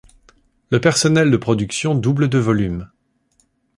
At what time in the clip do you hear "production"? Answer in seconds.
1.37-1.93